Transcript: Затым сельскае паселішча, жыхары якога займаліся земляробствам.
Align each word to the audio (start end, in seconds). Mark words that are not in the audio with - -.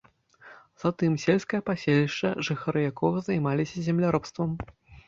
Затым 0.83 1.17
сельскае 1.25 1.61
паселішча, 1.69 2.35
жыхары 2.49 2.79
якога 2.91 3.17
займаліся 3.31 3.77
земляробствам. 3.91 4.49